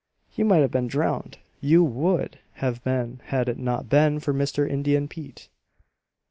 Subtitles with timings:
[0.33, 4.67] "You might have been drowned, you WOULD have been had it not been for Mr.
[4.67, 5.47] Indian Pete."